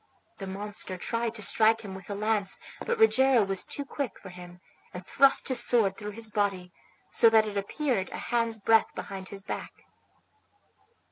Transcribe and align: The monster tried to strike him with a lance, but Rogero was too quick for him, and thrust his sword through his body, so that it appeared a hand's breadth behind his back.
The 0.39 0.47
monster 0.47 0.97
tried 0.97 1.35
to 1.35 1.43
strike 1.43 1.81
him 1.81 1.93
with 1.93 2.09
a 2.09 2.15
lance, 2.15 2.59
but 2.83 2.97
Rogero 2.99 3.43
was 3.43 3.63
too 3.63 3.85
quick 3.85 4.17
for 4.19 4.29
him, 4.29 4.59
and 4.95 5.05
thrust 5.05 5.47
his 5.47 5.63
sword 5.63 5.95
through 5.95 6.13
his 6.17 6.31
body, 6.31 6.71
so 7.11 7.29
that 7.29 7.45
it 7.45 7.55
appeared 7.55 8.09
a 8.09 8.17
hand's 8.17 8.59
breadth 8.59 8.95
behind 8.95 9.29
his 9.29 9.43
back. 9.43 9.85